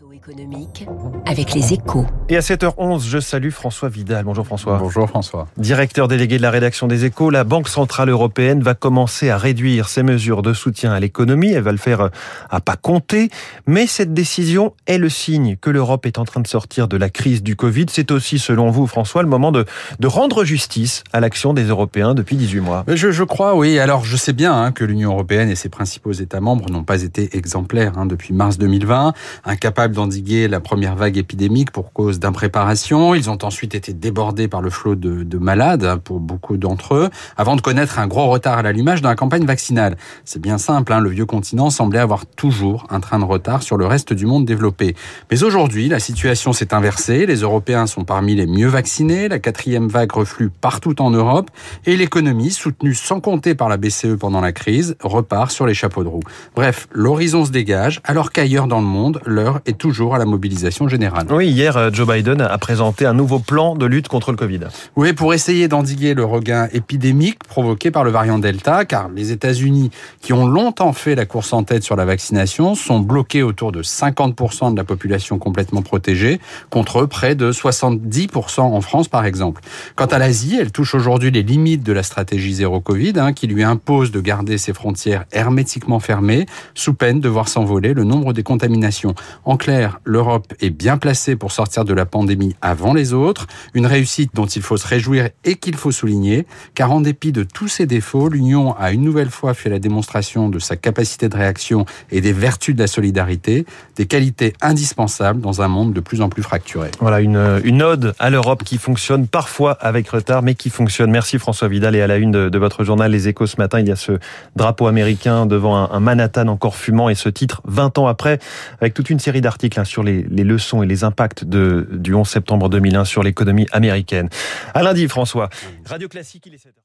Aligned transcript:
Économique 0.00 0.86
avec 1.26 1.52
les 1.52 1.74
échos. 1.74 2.06
Et 2.30 2.36
à 2.36 2.40
7h11, 2.40 3.06
je 3.06 3.18
salue 3.18 3.50
François 3.50 3.90
Vidal. 3.90 4.24
Bonjour 4.24 4.46
François. 4.46 4.78
Bonjour 4.78 5.06
François. 5.06 5.46
Directeur 5.58 6.08
délégué 6.08 6.38
de 6.38 6.42
la 6.42 6.50
rédaction 6.50 6.86
des 6.86 7.04
échos, 7.04 7.28
la 7.28 7.44
Banque 7.44 7.68
Centrale 7.68 8.08
Européenne 8.08 8.62
va 8.62 8.74
commencer 8.74 9.28
à 9.28 9.36
réduire 9.36 9.88
ses 9.88 10.02
mesures 10.02 10.40
de 10.40 10.54
soutien 10.54 10.92
à 10.92 11.00
l'économie. 11.00 11.52
Elle 11.52 11.62
va 11.62 11.72
le 11.72 11.78
faire 11.78 12.08
à 12.48 12.60
pas 12.60 12.76
compter. 12.76 13.28
Mais 13.66 13.86
cette 13.86 14.14
décision 14.14 14.74
est 14.86 14.96
le 14.96 15.10
signe 15.10 15.56
que 15.56 15.68
l'Europe 15.68 16.06
est 16.06 16.18
en 16.18 16.24
train 16.24 16.40
de 16.40 16.46
sortir 16.46 16.88
de 16.88 16.96
la 16.96 17.10
crise 17.10 17.42
du 17.42 17.54
Covid. 17.54 17.86
C'est 17.90 18.10
aussi, 18.10 18.38
selon 18.38 18.70
vous 18.70 18.86
François, 18.86 19.22
le 19.22 19.28
moment 19.28 19.52
de, 19.52 19.66
de 19.98 20.06
rendre 20.06 20.44
justice 20.44 21.04
à 21.12 21.20
l'action 21.20 21.52
des 21.52 21.64
Européens 21.64 22.14
depuis 22.14 22.36
18 22.36 22.60
mois. 22.60 22.84
Je, 22.88 23.10
je 23.10 23.24
crois, 23.24 23.54
oui. 23.54 23.78
Alors 23.78 24.04
je 24.04 24.16
sais 24.16 24.32
bien 24.32 24.54
hein, 24.54 24.72
que 24.72 24.84
l'Union 24.84 25.12
Européenne 25.12 25.50
et 25.50 25.56
ses 25.56 25.68
principaux 25.68 26.12
États 26.12 26.40
membres 26.40 26.70
n'ont 26.70 26.84
pas 26.84 27.02
été 27.02 27.36
exemplaires 27.36 27.98
hein, 27.98 28.06
depuis 28.06 28.32
mars 28.32 28.56
2020 28.56 29.12
incapables 29.44 29.89
d'endiguer 29.90 30.48
la 30.48 30.60
première 30.60 30.96
vague 30.96 31.16
épidémique 31.16 31.70
pour 31.70 31.92
cause 31.92 32.18
d'impréparation. 32.18 33.14
Ils 33.14 33.30
ont 33.30 33.38
ensuite 33.42 33.74
été 33.74 33.92
débordés 33.92 34.48
par 34.48 34.62
le 34.62 34.70
flot 34.70 34.94
de, 34.94 35.22
de 35.22 35.38
malades 35.38 35.84
hein, 35.84 35.98
pour 35.98 36.20
beaucoup 36.20 36.56
d'entre 36.56 36.94
eux, 36.94 37.10
avant 37.36 37.56
de 37.56 37.60
connaître 37.60 37.98
un 37.98 38.06
gros 38.06 38.28
retard 38.28 38.58
à 38.58 38.62
l'allumage 38.62 39.02
dans 39.02 39.08
la 39.08 39.16
campagne 39.16 39.44
vaccinale. 39.44 39.96
C'est 40.24 40.40
bien 40.40 40.58
simple, 40.58 40.92
hein, 40.92 41.00
le 41.00 41.10
vieux 41.10 41.26
continent 41.26 41.70
semblait 41.70 41.98
avoir 41.98 42.26
toujours 42.26 42.86
un 42.90 43.00
train 43.00 43.18
de 43.18 43.24
retard 43.24 43.62
sur 43.62 43.76
le 43.76 43.86
reste 43.86 44.12
du 44.12 44.26
monde 44.26 44.44
développé. 44.44 44.94
Mais 45.30 45.42
aujourd'hui, 45.42 45.88
la 45.88 46.00
situation 46.00 46.52
s'est 46.52 46.74
inversée. 46.74 47.26
Les 47.26 47.36
Européens 47.36 47.86
sont 47.86 48.04
parmi 48.04 48.34
les 48.34 48.46
mieux 48.46 48.68
vaccinés. 48.68 49.28
La 49.28 49.38
quatrième 49.38 49.88
vague 49.88 50.12
reflue 50.12 50.50
partout 50.50 51.00
en 51.02 51.10
Europe 51.10 51.50
et 51.86 51.96
l'économie, 51.96 52.50
soutenue 52.50 52.94
sans 52.94 53.20
compter 53.20 53.54
par 53.54 53.68
la 53.68 53.76
BCE 53.76 54.16
pendant 54.18 54.40
la 54.40 54.52
crise, 54.52 54.96
repart 55.00 55.50
sur 55.50 55.66
les 55.66 55.74
chapeaux 55.74 56.04
de 56.04 56.08
roue. 56.08 56.22
Bref, 56.54 56.88
l'horizon 56.92 57.44
se 57.44 57.50
dégage 57.50 58.00
alors 58.04 58.32
qu'ailleurs 58.32 58.66
dans 58.66 58.80
le 58.80 58.86
monde, 58.86 59.20
l'heure 59.24 59.60
est 59.66 59.78
toujours 59.80 60.14
à 60.14 60.18
la 60.18 60.26
mobilisation 60.26 60.88
générale. 60.88 61.26
Oui, 61.30 61.48
hier, 61.48 61.76
euh, 61.76 61.90
Joe 61.90 62.06
Biden 62.06 62.42
a 62.42 62.58
présenté 62.58 63.06
un 63.06 63.14
nouveau 63.14 63.38
plan 63.38 63.74
de 63.74 63.86
lutte 63.86 64.08
contre 64.08 64.30
le 64.30 64.36
Covid. 64.36 64.60
Oui, 64.94 65.14
pour 65.14 65.32
essayer 65.32 65.68
d'endiguer 65.68 66.12
le 66.12 66.24
regain 66.24 66.68
épidémique 66.72 67.42
provoqué 67.44 67.90
par 67.90 68.04
le 68.04 68.10
variant 68.10 68.38
Delta, 68.38 68.84
car 68.84 69.08
les 69.08 69.32
États-Unis, 69.32 69.90
qui 70.20 70.34
ont 70.34 70.46
longtemps 70.46 70.92
fait 70.92 71.14
la 71.14 71.24
course 71.24 71.54
en 71.54 71.62
tête 71.62 71.82
sur 71.82 71.96
la 71.96 72.04
vaccination, 72.04 72.74
sont 72.74 73.00
bloqués 73.00 73.42
autour 73.42 73.72
de 73.72 73.82
50% 73.82 74.72
de 74.72 74.76
la 74.76 74.84
population 74.84 75.38
complètement 75.38 75.80
protégée, 75.80 76.40
contre 76.68 77.06
près 77.06 77.34
de 77.34 77.50
70% 77.50 78.60
en 78.60 78.80
France, 78.82 79.08
par 79.08 79.24
exemple. 79.24 79.62
Quant 79.96 80.06
à 80.06 80.18
l'Asie, 80.18 80.58
elle 80.60 80.72
touche 80.72 80.94
aujourd'hui 80.94 81.30
les 81.30 81.42
limites 81.42 81.82
de 81.82 81.94
la 81.94 82.02
stratégie 82.02 82.52
zéro 82.52 82.80
Covid, 82.80 83.14
hein, 83.16 83.32
qui 83.32 83.46
lui 83.46 83.62
impose 83.62 84.10
de 84.10 84.20
garder 84.20 84.58
ses 84.58 84.74
frontières 84.74 85.24
hermétiquement 85.32 86.00
fermées, 86.00 86.44
sous 86.74 86.92
peine 86.92 87.20
de 87.20 87.28
voir 87.30 87.48
s'envoler 87.48 87.94
le 87.94 88.04
nombre 88.04 88.34
des 88.34 88.42
contaminations. 88.42 89.14
En 89.46 89.56
clair, 89.56 89.69
l'Europe 90.04 90.52
est 90.60 90.70
bien 90.70 90.98
placée 90.98 91.36
pour 91.36 91.52
sortir 91.52 91.84
de 91.84 91.94
la 91.94 92.06
pandémie 92.06 92.56
avant 92.62 92.92
les 92.92 93.12
autres, 93.12 93.46
une 93.74 93.86
réussite 93.86 94.30
dont 94.34 94.46
il 94.46 94.62
faut 94.62 94.76
se 94.76 94.86
réjouir 94.86 95.28
et 95.44 95.56
qu'il 95.56 95.76
faut 95.76 95.92
souligner, 95.92 96.46
car 96.74 96.92
en 96.92 97.00
dépit 97.00 97.32
de 97.32 97.42
tous 97.42 97.68
ses 97.68 97.86
défauts, 97.86 98.28
l'Union 98.28 98.76
a 98.76 98.92
une 98.92 99.02
nouvelle 99.02 99.30
fois 99.30 99.54
fait 99.54 99.70
la 99.70 99.78
démonstration 99.78 100.48
de 100.48 100.58
sa 100.58 100.76
capacité 100.76 101.28
de 101.28 101.36
réaction 101.36 101.86
et 102.10 102.20
des 102.20 102.32
vertus 102.32 102.74
de 102.74 102.80
la 102.80 102.86
solidarité, 102.86 103.66
des 103.96 104.06
qualités 104.06 104.52
indispensables 104.60 105.40
dans 105.40 105.62
un 105.62 105.68
monde 105.68 105.92
de 105.92 106.00
plus 106.00 106.20
en 106.20 106.28
plus 106.28 106.42
fracturé. 106.42 106.90
Voilà, 107.00 107.20
une, 107.20 107.82
ode 107.82 108.14
à 108.18 108.30
l'Europe 108.30 108.64
qui 108.64 108.78
fonctionne 108.78 109.26
parfois 109.26 109.72
avec 109.72 110.08
retard, 110.08 110.42
mais 110.42 110.54
qui 110.54 110.70
fonctionne. 110.70 111.10
Merci 111.10 111.38
François 111.38 111.68
Vidal. 111.68 111.94
Et 111.96 112.02
à 112.02 112.06
la 112.06 112.16
une 112.16 112.30
de, 112.30 112.48
de 112.48 112.58
votre 112.58 112.84
journal 112.84 113.10
Les 113.10 113.28
Échos 113.28 113.46
ce 113.46 113.56
matin, 113.56 113.80
il 113.80 113.88
y 113.88 113.92
a 113.92 113.96
ce 113.96 114.18
drapeau 114.56 114.86
américain 114.86 115.46
devant 115.46 115.76
un, 115.76 115.90
un 115.90 116.00
Manhattan 116.00 116.48
encore 116.48 116.76
fumant 116.76 117.08
et 117.08 117.14
ce 117.14 117.28
titre 117.28 117.62
20 117.64 117.98
ans 117.98 118.06
après, 118.06 118.38
avec 118.80 118.94
toute 118.94 119.10
une 119.10 119.18
série 119.18 119.40
d'articles 119.40 119.59
hein, 119.76 119.84
sur 119.84 120.02
les, 120.02 120.22
les, 120.22 120.44
leçons 120.44 120.82
et 120.82 120.86
les 120.86 121.04
impacts 121.04 121.44
de, 121.44 121.88
du 121.92 122.14
11 122.14 122.28
septembre 122.28 122.68
2001 122.68 123.04
sur 123.04 123.22
l'économie 123.22 123.66
américaine. 123.72 124.28
À 124.74 124.82
lundi, 124.82 125.08
François. 125.08 125.48
Radio 125.84 126.08
Classique, 126.08 126.44
il 126.46 126.54
est 126.54 126.64
7h. 126.64 126.80